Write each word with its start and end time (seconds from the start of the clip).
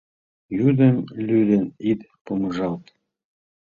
Йӱдым 0.57 0.97
лӱдын 1.25 1.65
ит 1.89 1.99
помыжалт: 2.25 2.85